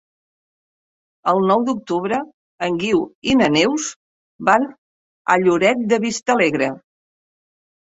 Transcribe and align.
El 1.33 1.41
nou 1.51 1.65
d'octubre 1.67 2.19
en 2.69 2.79
Guiu 2.85 3.03
i 3.33 3.37
na 3.43 3.51
Neus 3.57 3.91
van 4.51 4.67
a 5.35 5.39
Lloret 5.45 5.87
de 5.95 6.03
Vistalegre. 6.09 6.75